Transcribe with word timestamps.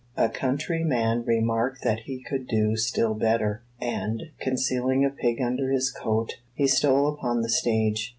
A 0.17 0.29
countryman 0.29 1.25
remarked 1.25 1.83
that 1.83 1.99
he 2.05 2.23
could 2.23 2.47
do 2.47 2.75
still 2.75 3.13
better, 3.13 3.61
and, 3.79 4.19
concealing 4.39 5.05
a 5.05 5.11
pig 5.11 5.39
under 5.39 5.69
his 5.71 5.91
coat, 5.91 6.37
he 6.55 6.65
stole 6.65 7.07
upon 7.07 7.43
the 7.43 7.49
stage. 7.49 8.09